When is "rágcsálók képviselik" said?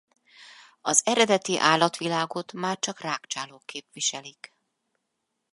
3.01-4.53